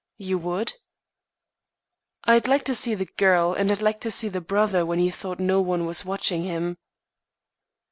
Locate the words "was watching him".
5.85-6.77